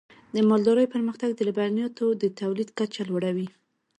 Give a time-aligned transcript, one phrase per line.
[0.35, 3.47] د مالدارۍ پرمختګ د لبنیاتو د تولید کچه لوړوي.